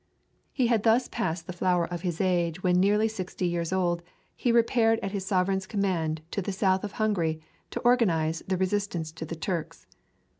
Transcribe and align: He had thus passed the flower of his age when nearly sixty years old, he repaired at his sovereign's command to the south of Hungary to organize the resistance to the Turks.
He 0.51 0.65
had 0.65 0.81
thus 0.81 1.07
passed 1.07 1.45
the 1.45 1.53
flower 1.53 1.85
of 1.85 2.01
his 2.01 2.19
age 2.19 2.63
when 2.63 2.79
nearly 2.79 3.07
sixty 3.07 3.45
years 3.45 3.71
old, 3.71 4.01
he 4.35 4.51
repaired 4.51 4.99
at 5.03 5.11
his 5.11 5.27
sovereign's 5.27 5.67
command 5.67 6.21
to 6.31 6.41
the 6.41 6.51
south 6.51 6.83
of 6.83 6.93
Hungary 6.93 7.39
to 7.69 7.79
organize 7.81 8.41
the 8.47 8.57
resistance 8.57 9.11
to 9.11 9.25
the 9.25 9.35
Turks. 9.35 9.85